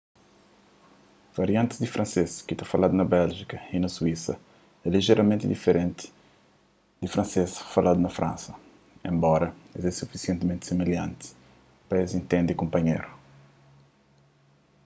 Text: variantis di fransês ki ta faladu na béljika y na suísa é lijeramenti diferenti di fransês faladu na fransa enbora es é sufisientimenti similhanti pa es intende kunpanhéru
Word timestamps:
variantis 1.39 1.79
di 1.83 1.91
fransês 1.95 2.31
ki 2.47 2.53
ta 2.55 2.69
faladu 2.71 2.95
na 2.97 3.09
béljika 3.13 3.57
y 3.75 3.77
na 3.81 3.89
suísa 3.97 4.33
é 4.85 4.87
lijeramenti 4.89 5.51
diferenti 5.55 6.05
di 7.01 7.07
fransês 7.13 7.51
faladu 7.73 7.99
na 8.01 8.15
fransa 8.17 8.51
enbora 9.11 9.49
es 9.77 9.83
é 9.89 9.91
sufisientimenti 10.01 10.63
similhanti 10.71 11.25
pa 11.87 11.95
es 12.05 12.11
intende 12.21 12.59
kunpanhéru 12.61 13.09